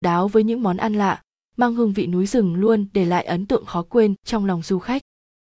đáo 0.00 0.28
với 0.28 0.44
những 0.44 0.62
món 0.62 0.76
ăn 0.76 0.94
lạ, 0.94 1.22
mang 1.56 1.74
hương 1.74 1.92
vị 1.92 2.06
núi 2.06 2.26
rừng 2.26 2.54
luôn 2.54 2.86
để 2.92 3.04
lại 3.04 3.24
ấn 3.24 3.46
tượng 3.46 3.64
khó 3.64 3.82
quên 3.82 4.14
trong 4.24 4.44
lòng 4.44 4.62
du 4.62 4.78
khách. 4.78 5.02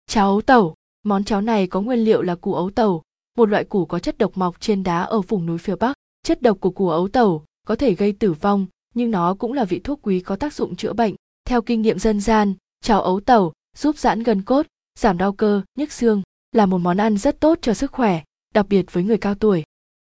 Cháo 0.08 0.29
ấu 0.29 0.42
tẩu, 0.42 0.75
món 1.04 1.23
cháo 1.23 1.42
này 1.42 1.67
có 1.67 1.81
nguyên 1.81 2.00
liệu 2.00 2.21
là 2.21 2.35
củ 2.35 2.53
ấu 2.53 2.69
tẩu, 2.69 3.01
một 3.37 3.50
loại 3.50 3.64
củ 3.64 3.85
có 3.85 4.00
chất 4.00 4.17
độc 4.17 4.37
mọc 4.37 4.61
trên 4.61 4.83
đá 4.83 5.01
ở 5.01 5.21
vùng 5.21 5.45
núi 5.45 5.58
phía 5.58 5.75
bắc. 5.75 5.93
Chất 6.24 6.42
độc 6.42 6.58
của 6.61 6.71
củ 6.71 6.90
ấu 6.90 7.08
tẩu 7.08 7.43
có 7.67 7.75
thể 7.75 7.93
gây 7.93 8.11
tử 8.11 8.34
vong, 8.34 8.66
nhưng 8.93 9.11
nó 9.11 9.34
cũng 9.34 9.54
là 9.54 9.66
vị 9.66 9.79
thuốc 9.84 10.00
quý 10.02 10.20
có 10.20 10.36
tác 10.36 10.54
dụng 10.54 10.75
chữa 10.75 10.94
bệnh. 10.94 11.16
Theo 11.46 11.62
kinh 11.62 11.82
nghiệm 11.82 12.00
dân 12.00 12.20
gian, 12.20 12.54
cháo 12.82 13.02
ấu 13.02 13.20
tẩu 13.20 13.54
giúp 13.78 13.98
giãn 13.98 14.23
gân 14.23 14.41
cốt, 14.41 14.66
giảm 15.00 15.18
đau 15.18 15.34
cơ, 15.34 15.62
nhức 15.78 15.91
xương, 15.91 16.21
là 16.52 16.66
một 16.66 16.78
món 16.78 16.98
ăn 16.98 17.18
rất 17.18 17.39
tốt 17.39 17.60
cho 17.62 17.73
sức 17.73 17.91
khỏe, 17.91 18.23
đặc 18.54 18.66
biệt 18.70 18.86
với 18.91 19.04
người 19.04 19.18
cao 19.18 19.36
tuổi. 19.36 19.64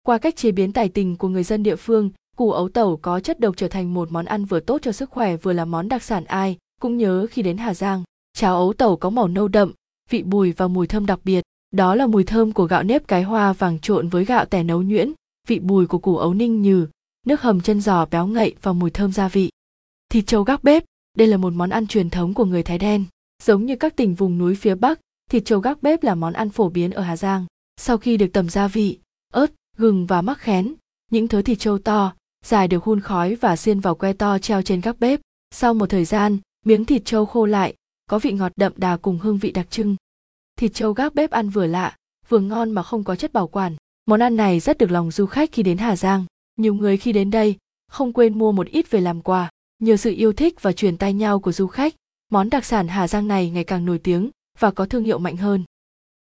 Qua 0.03 0.19
cách 0.19 0.37
chế 0.37 0.53
biến 0.53 0.73
tài 0.73 0.89
tình 0.89 1.17
của 1.17 1.29
người 1.29 1.45
dân 1.45 1.63
địa 1.63 1.77
phương 1.77 2.11
củ 2.37 2.53
ấu 2.53 2.69
tẩu 2.69 2.97
có 2.97 3.21
chất 3.21 3.41
độc 3.41 3.57
trở 3.57 3.69
thành 3.69 3.95
một 3.95 4.13
món 4.13 4.25
ăn 4.25 4.45
vừa 4.45 4.61
tốt 4.61 4.79
cho 4.83 4.93
sức 4.93 5.11
khỏe, 5.11 5.37
vừa 5.37 5.53
là 5.53 5.65
món 5.65 5.89
đặc 5.89 6.03
sản 6.03 6.25
ai 6.25 6.57
cũng 6.81 6.97
nhớ 6.97 7.27
khi 7.31 7.43
đến 7.43 7.57
hà 7.57 7.75
giang. 7.75 8.03
Cháo 8.33 8.57
ấu 8.57 8.73
tẩu 8.73 8.97
có 8.97 9.11
màu 9.11 9.29
nâu 9.29 9.49
đậm, 9.49 9.73
vị 10.11 10.23
bùi 10.23 10.53
và 10.53 10.69
mùi 10.69 10.87
thơm 10.87 11.07
đặc 11.07 11.21
biệt. 11.25 11.45
Đó 11.71 11.95
là 11.95 12.07
mùi 12.07 12.25
thơm 12.25 12.53
của 12.53 12.65
gạo 12.65 12.83
nếp 12.83 13.09
cái 13.09 13.23
hoa 13.23 13.53
vàng 13.53 13.79
trộn 13.79 14.09
với 14.09 14.25
gạo 14.25 14.45
tẻ 14.45 14.63
nấu 14.63 14.83
nhuyễn. 14.83 15.13
Vị 15.49 15.59
bùi 15.59 15.87
của 15.87 15.99
củ 15.99 16.17
ấu 16.17 16.35
ninh 16.35 16.63
nhừ, 16.63 16.87
nước 17.27 17.41
hầm 17.41 17.61
chân 17.61 17.81
giò 17.81 18.07
béo 18.07 18.27
ngậy 18.27 18.55
và 18.63 18.73
mùi 18.73 18.91
thơm 18.91 19.13
gia 19.13 19.29
vị. 19.29 19.51
Thịt 20.11 20.27
trâu 20.27 20.43
gác 20.43 20.65
bếp, 20.65 20.85
đây 21.19 21.29
là 21.29 21.37
một 21.37 21.53
món 21.53 21.71
ăn 21.71 21.87
truyền 21.87 22.11
thống 22.11 22.35
của 22.35 22.45
người 22.45 22.63
thái 22.63 22.79
đen. 22.79 23.05
Giống 23.43 23.67
như 23.67 23.77
các 23.77 23.97
tỉnh 23.97 24.15
vùng 24.15 24.39
núi 24.39 24.55
phía 24.55 24.75
bắc, 24.75 25.01
thịt 25.31 25.45
trâu 25.45 25.61
gác 25.61 25.83
bếp 25.83 26.03
là 26.03 26.15
món 26.15 26.33
ăn 26.33 26.51
phổ 26.51 26.69
biến 26.69 26.91
ở 26.91 27.03
hà 27.03 27.17
giang. 27.17 27.47
Sau 27.77 27.99
khi 27.99 28.17
được 28.17 28.29
tẩm 28.33 28.49
gia 28.49 28.69
vị, 28.69 28.99
ớt, 29.33 29.53
gừng 29.77 30.07
và 30.07 30.23
mắc 30.23 30.39
khén, 30.39 30.75
những 31.11 31.29
thớ 31.29 31.43
thịt 31.43 31.59
trâu 31.59 31.79
to 31.79 32.15
dài 32.45 32.69
được 32.69 32.85
hun 32.85 33.01
khói 33.01 33.35
và 33.35 33.57
xiên 33.57 33.81
vào 33.81 33.95
que 33.95 34.13
to 34.13 34.39
treo 34.39 34.63
trên 34.63 34.81
gác 34.81 35.01
bếp. 35.01 35.21
Sau 35.51 35.75
một 35.75 35.91
thời 35.91 36.05
gian, 36.05 36.39
miếng 36.67 36.85
thịt 36.85 37.05
trâu 37.05 37.27
khô 37.27 37.47
lại, 37.47 37.75
có 38.11 38.19
vị 38.19 38.33
ngọt 38.33 38.53
đậm 38.57 38.73
đà 38.77 38.97
cùng 38.97 39.19
hương 39.19 39.39
vị 39.39 39.51
đặc 39.51 39.71
trưng. 39.71 39.97
Thịt 40.57 40.75
trâu 40.75 40.93
gác 40.93 41.15
bếp 41.15 41.31
ăn 41.31 41.49
vừa 41.49 41.67
lạ, 41.67 41.97
vừa 42.29 42.39
ngon 42.39 42.71
mà 42.71 42.83
không 42.83 43.05
có 43.05 43.17
chất 43.17 43.33
bảo 43.33 43.49
quản. 43.49 43.77
Món 44.07 44.23
ăn 44.23 44.37
này 44.37 44.61
rất 44.61 44.79
được 44.79 44.91
lòng 44.91 45.11
du 45.11 45.27
khách 45.27 45.53
khi 45.53 45.63
đến 45.63 45.79
hà 45.79 45.97
giang. 45.97 46.25
Nhiều 46.57 46.75
người 46.75 46.97
khi 46.97 47.13
đến 47.13 47.31
đây, 47.31 47.57
không 47.89 48.13
quên 48.13 48.39
mua 48.39 48.53
một 48.53 48.67
ít 48.67 48.91
về 48.91 49.01
làm 49.01 49.21
quà. 49.21 49.51
Nhờ 49.79 49.97
sự 49.97 50.15
yêu 50.17 50.33
thích 50.33 50.63
và 50.63 50.73
truyền 50.73 50.97
tay 50.97 51.13
nhau 51.13 51.41
của 51.41 51.53
du 51.53 51.67
khách, 51.67 51.95
món 52.29 52.51
đặc 52.51 52.65
sản 52.65 52.89
hà 52.89 53.09
giang 53.09 53.29
này 53.29 53.51
ngày 53.51 53.65
càng 53.65 53.85
nổi 53.85 53.99
tiếng 53.99 54.31
và 54.59 54.71
có 54.71 54.87
thương 54.87 55.05
hiệu 55.05 55.19
mạnh 55.19 55.37
hơn. 55.37 55.65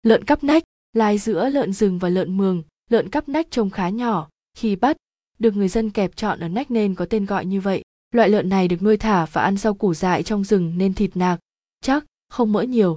Lợn 0.02 0.24
cắp 0.24 0.44
nách, 0.44 0.62
lai 0.92 1.18
giữa 1.18 1.48
lợn 1.48 1.72
rừng 1.72 1.98
và 1.98 2.08
lợn 2.08 2.36
mường, 2.36 2.62
lợn 2.90 3.08
cắp 3.08 3.28
nách 3.28 3.50
trông 3.50 3.70
khá 3.70 3.88
nhỏ, 3.88 4.28
khi 4.54 4.76
bắt 4.76 4.96
được 5.42 5.56
người 5.56 5.68
dân 5.68 5.90
kẹp 5.90 6.16
chọn 6.16 6.40
ở 6.40 6.48
nách 6.48 6.70
nên 6.70 6.94
có 6.94 7.04
tên 7.04 7.26
gọi 7.26 7.46
như 7.46 7.60
vậy. 7.60 7.82
Loại 8.14 8.28
lợn 8.28 8.48
này 8.48 8.68
được 8.68 8.82
nuôi 8.82 8.96
thả 8.96 9.26
và 9.26 9.42
ăn 9.42 9.56
rau 9.56 9.74
củ 9.74 9.94
dại 9.94 10.22
trong 10.22 10.44
rừng 10.44 10.78
nên 10.78 10.94
thịt 10.94 11.16
nạc, 11.16 11.38
chắc 11.80 12.04
không 12.28 12.52
mỡ 12.52 12.62
nhiều. 12.62 12.96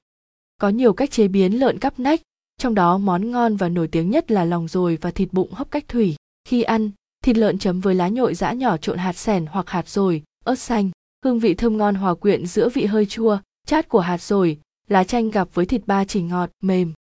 Có 0.62 0.70
nhiều 0.70 0.94
cách 0.94 1.12
chế 1.12 1.28
biến 1.28 1.60
lợn 1.60 1.80
cắp 1.80 2.00
nách, 2.00 2.22
trong 2.58 2.76
đó 2.76 2.98
món 2.98 3.32
ngon 3.32 3.56
và 3.56 3.70
nổi 3.70 3.88
tiếng 3.88 4.12
nhất 4.12 4.32
là 4.32 4.46
lòng 4.46 4.68
dồi 4.68 4.98
và 5.02 5.12
thịt 5.12 5.30
bụng 5.32 5.52
hấp 5.52 5.72
cách 5.72 5.88
thủy. 5.88 6.16
Khi 6.48 6.62
ăn, 6.62 6.92
thịt 7.24 7.38
lợn 7.38 7.58
chấm 7.58 7.82
với 7.82 7.96
lá 7.96 8.08
nhội 8.08 8.36
giã 8.36 8.52
nhỏ 8.52 8.78
trộn 8.78 8.98
hạt 8.98 9.14
sẻn 9.14 9.46
hoặc 9.46 9.70
hạt 9.70 9.90
dồi, 9.90 10.24
ớt 10.44 10.60
xanh. 10.60 10.92
Hương 11.24 11.40
vị 11.40 11.54
thơm 11.54 11.78
ngon 11.78 11.96
hòa 11.96 12.16
quyện 12.16 12.46
giữa 12.46 12.70
vị 12.70 12.86
hơi 12.86 13.06
chua, 13.06 13.38
chát 13.68 13.90
của 13.90 14.00
hạt 14.00 14.22
dồi, 14.22 14.60
lá 14.88 15.04
chanh 15.04 15.30
gặp 15.30 15.48
với 15.54 15.66
thịt 15.66 15.82
ba 15.86 16.06
chỉ 16.06 16.22
ngọt, 16.22 16.50
mềm, 16.62 16.94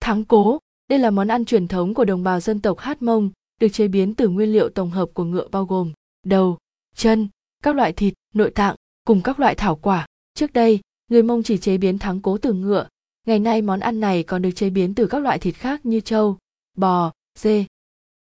thắng 0.00 0.24
cố. 0.24 0.58
Đây 0.88 0.98
là 0.98 1.10
món 1.10 1.28
ăn 1.28 1.44
truyền 1.44 1.68
thống 1.68 1.94
của 1.94 2.04
đồng 2.04 2.22
bào 2.22 2.40
dân 2.40 2.60
tộc 2.60 2.78
hát 2.78 3.02
mông 3.02 3.30
được 3.62 3.68
chế 3.68 3.88
biến 3.88 4.14
từ 4.14 4.28
nguyên 4.28 4.52
liệu 4.52 4.68
tổng 4.68 4.90
hợp 4.90 5.08
của 5.14 5.24
ngựa 5.24 5.48
bao 5.48 5.64
gồm 5.64 5.92
đầu, 6.26 6.58
chân, 6.96 7.28
các 7.62 7.76
loại 7.76 7.92
thịt, 7.92 8.14
nội 8.34 8.50
tạng, 8.50 8.76
cùng 9.04 9.22
các 9.22 9.40
loại 9.40 9.54
thảo 9.54 9.76
quả. 9.76 10.06
Trước 10.34 10.52
đây, 10.52 10.80
người 11.10 11.22
mông 11.22 11.42
chỉ 11.42 11.58
chế 11.58 11.78
biến 11.78 11.98
thắng 11.98 12.20
cố 12.20 12.38
từ 12.38 12.52
ngựa. 12.52 12.88
Ngày 13.26 13.38
nay 13.38 13.62
món 13.62 13.80
ăn 13.80 14.00
này 14.00 14.22
còn 14.22 14.42
được 14.42 14.50
chế 14.50 14.70
biến 14.70 14.94
từ 14.94 15.06
các 15.06 15.18
loại 15.18 15.38
thịt 15.38 15.54
khác 15.54 15.86
như 15.86 16.00
trâu, 16.00 16.38
bò, 16.76 17.12
dê. 17.38 17.64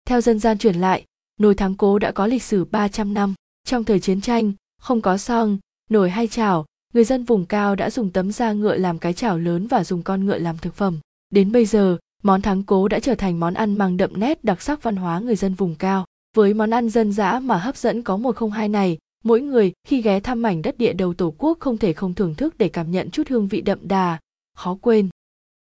Theo 0.06 0.22
dân 0.22 0.40
gian 0.40 0.58
truyền 0.58 0.76
lại, 0.76 1.06
nồi 1.40 1.56
thắng 1.56 1.76
cố 1.76 2.00
đã 2.00 2.12
có 2.12 2.28
lịch 2.28 2.44
sử 2.44 2.66
300 2.66 3.14
năm. 3.14 3.34
Trong 3.64 3.84
thời 3.84 4.00
chiến 4.00 4.22
tranh, 4.22 4.54
không 4.82 5.02
có 5.02 5.18
xong 5.18 5.58
nồi 5.90 6.10
hay 6.10 6.28
chảo, 6.28 6.66
người 6.94 7.04
dân 7.04 7.24
vùng 7.24 7.46
cao 7.46 7.76
đã 7.76 7.90
dùng 7.90 8.12
tấm 8.12 8.32
da 8.32 8.54
ngựa 8.54 8.76
làm 8.76 9.00
cái 9.00 9.14
chảo 9.14 9.38
lớn 9.38 9.68
và 9.68 9.84
dùng 9.84 10.04
con 10.04 10.26
ngựa 10.26 10.38
làm 10.38 10.58
thực 10.58 10.76
phẩm. 10.76 11.00
Đến 11.30 11.52
bây 11.52 11.66
giờ 11.66 11.98
món 12.24 12.42
thắng 12.42 12.64
cố 12.64 12.88
đã 12.88 13.00
trở 13.00 13.16
thành 13.16 13.40
món 13.40 13.54
ăn 13.54 13.78
mang 13.78 13.98
đậm 13.98 14.20
nét 14.20 14.44
đặc 14.44 14.62
sắc 14.62 14.84
văn 14.84 14.96
hóa 14.96 15.20
người 15.20 15.36
dân 15.36 15.54
vùng 15.54 15.76
cao. 15.76 16.06
Với 16.36 16.54
món 16.54 16.70
ăn 16.70 16.90
dân 16.90 17.12
dã 17.12 17.40
mà 17.40 17.58
hấp 17.58 17.78
dẫn 17.78 18.02
có 18.02 18.18
102 18.18 18.70
này, 18.70 18.98
mỗi 19.24 19.42
người 19.42 19.72
khi 19.88 20.02
ghé 20.02 20.20
thăm 20.20 20.42
mảnh 20.42 20.62
đất 20.62 20.78
địa 20.78 20.94
đầu 20.94 21.14
tổ 21.14 21.34
quốc 21.38 21.60
không 21.60 21.78
thể 21.78 21.94
không 21.94 22.14
thưởng 22.14 22.36
thức 22.36 22.58
để 22.58 22.70
cảm 22.70 22.92
nhận 22.92 23.12
chút 23.12 23.28
hương 23.30 23.48
vị 23.48 23.62
đậm 23.62 23.88
đà, 23.88 24.20
khó 24.58 24.78
quên. 24.82 25.10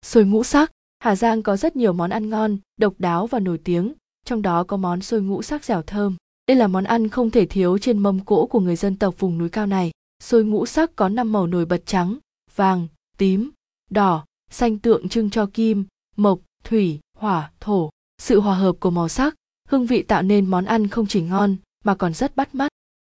Xôi 0.05 0.25
ngũ 0.25 0.43
sắc. 0.43 0.71
Hà 0.99 1.15
giang 1.15 1.43
có 1.43 1.57
rất 1.57 1.75
nhiều 1.75 1.93
món 1.93 2.09
ăn 2.09 2.29
ngon, 2.29 2.57
độc 2.77 2.93
đáo 2.97 3.27
và 3.27 3.39
nổi 3.39 3.57
tiếng, 3.63 3.93
trong 4.25 4.41
đó 4.41 4.63
có 4.63 4.77
món 4.77 5.01
xôi 5.01 5.21
ngũ 5.21 5.41
sắc 5.41 5.65
dẻo 5.65 5.81
thơm. 5.81 6.15
Đây 6.47 6.57
là 6.57 6.67
món 6.67 6.83
ăn 6.83 7.09
không 7.09 7.31
thể 7.31 7.45
thiếu 7.45 7.77
trên 7.77 7.97
mâm 7.97 8.19
cỗ 8.19 8.45
của 8.45 8.59
người 8.59 8.75
dân 8.75 8.95
tộc 8.95 9.19
vùng 9.19 9.37
núi 9.37 9.49
cao 9.49 9.65
này. 9.65 9.91
Xôi 10.23 10.43
ngũ 10.43 10.65
sắc 10.65 10.95
có 10.95 11.09
năm 11.09 11.31
màu 11.31 11.47
nổi 11.47 11.65
bật 11.65 11.85
trắng, 11.85 12.17
vàng, 12.55 12.87
tím, 13.17 13.51
đỏ, 13.89 14.25
xanh 14.51 14.79
tượng 14.79 15.09
trưng 15.09 15.29
cho 15.29 15.49
kim 15.53 15.85
mộc, 16.15 16.39
thủy, 16.63 16.99
hỏa, 17.17 17.51
thổ. 17.59 17.89
Sự 18.21 18.39
hòa 18.39 18.55
hợp 18.55 18.75
của 18.79 18.91
màu 18.91 19.09
sắc, 19.09 19.35
hương 19.69 19.85
vị 19.85 20.03
tạo 20.03 20.21
nên 20.21 20.45
món 20.45 20.65
ăn 20.65 20.87
không 20.87 21.07
chỉ 21.07 21.21
ngon, 21.21 21.55
mà 21.83 21.95
còn 21.95 22.13
rất 22.13 22.35
bắt 22.35 22.55
mắt. 22.55 22.71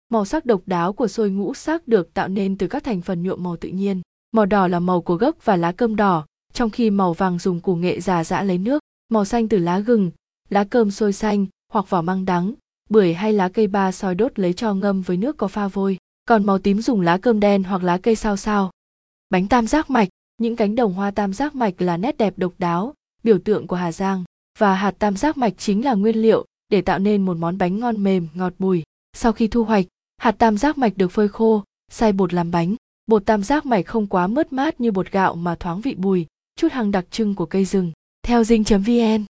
Màu 0.09 0.25
sắc 0.25 0.45
độc 0.45 0.61
đáo 0.66 0.94
của 0.94 1.07
xôi 1.07 1.29
ngũ 1.29 1.53
sắc 1.53 1.88
được 1.88 2.13
tạo 2.13 2.28
nên 2.28 2.57
từ 2.57 2.67
các 2.67 2.83
thành 2.83 3.01
phần 3.01 3.23
nhuộm 3.23 3.44
màu 3.44 3.57
tự 3.57 3.69
nhiên. 3.69 4.01
Màu 4.31 4.45
đỏ 4.45 4.67
là 4.67 4.79
màu 4.79 5.01
của 5.01 5.16
gốc 5.16 5.35
và 5.44 5.56
lá 5.56 5.72
cơm 5.72 5.95
đỏ, 5.95 6.25
trong 6.53 6.69
khi 6.69 6.89
màu 6.89 7.13
vàng 7.13 7.39
dùng 7.39 7.59
củ 7.59 7.75
nghệ 7.75 8.01
già 8.01 8.23
giã 8.23 8.44
lấy 8.44 8.57
nước. 8.57 8.79
Màu 9.09 9.25
xanh 9.25 9.47
từ 9.47 9.57
lá 9.57 9.79
gừng, 9.79 10.12
lá 10.50 10.63
cơm 10.63 10.91
sôi 10.91 11.13
xanh, 11.13 11.45
hoặc 11.72 11.89
vỏ 11.89 12.01
măng 12.01 12.25
đắng, 12.25 12.53
bưởi 12.89 13.13
hay 13.13 13.33
lá 13.33 13.50
cây 13.50 13.67
ba 13.67 13.91
soi 13.91 14.16
đốt 14.16 14.39
lấy 14.39 14.53
cho 14.53 14.73
ngâm 14.73 15.01
với 15.01 15.17
nước 15.17 15.38
có 15.38 15.47
pha 15.47 15.67
vôi. 15.67 15.97
Còn 16.25 16.45
màu 16.45 16.59
tím 16.59 16.81
dùng 16.81 17.01
lá 17.01 17.17
cơm 17.17 17.39
đen 17.39 17.63
hoặc 17.63 17.83
lá 17.83 17.97
cây 17.97 18.16
sao 18.16 18.38
sao. 18.38 18.72
Bánh 19.29 19.47
tam 19.47 19.67
giác 19.67 19.89
mạch 19.89 20.09
những 20.38 20.56
cánh 20.56 20.75
đồng 20.75 20.94
hoa 20.94 21.12
tam 21.12 21.34
giác 21.34 21.56
mạch 21.56 21.81
là 21.81 21.97
nét 21.97 22.18
đẹp 22.18 22.34
độc 22.38 22.53
đáo, 22.57 22.94
biểu 23.23 23.40
tượng 23.40 23.68
của 23.68 23.75
hà 23.75 23.91
giang, 23.91 24.23
và 24.59 24.75
hạt 24.75 24.96
tam 25.00 25.18
giác 25.18 25.38
mạch 25.38 25.53
chính 25.57 25.85
là 25.85 25.94
nguyên 25.94 26.16
liệu 26.22 26.46
để 26.69 26.81
tạo 26.81 27.00
nên 27.00 27.25
một 27.25 27.38
món 27.38 27.57
bánh 27.57 27.79
ngon 27.79 28.03
mềm, 28.03 28.28
ngọt 28.34 28.53
bùi. 28.59 28.84
Sau 29.13 29.31
khi 29.31 29.47
thu 29.47 29.63
hoạch, 29.63 29.85
hạt 30.18 30.31
tam 30.31 30.57
giác 30.57 30.78
mạch 30.78 30.97
được 30.97 31.12
phơi 31.12 31.28
khô, 31.28 31.63
xay 31.91 32.12
bột 32.12 32.34
làm 32.34 32.51
bánh. 32.51 32.75
Bột 33.07 33.25
tam 33.25 33.44
giác 33.44 33.66
mạch 33.66 33.85
không 33.85 34.07
quá 34.07 34.28
mướt 34.28 34.53
mát 34.53 34.81
như 34.81 34.91
bột 34.91 35.12
gạo 35.12 35.35
mà 35.35 35.56
thoáng 35.56 35.81
vị 35.81 35.95
bùi, 35.95 36.25
chút 36.56 36.72
hăng 36.72 36.91
đặc 36.91 37.06
trưng 37.12 37.35
của 37.35 37.45
cây 37.45 37.66
rừng. 37.66 37.91
Theo 38.24 38.44
dinh 38.44 38.63
vn. 38.63 39.25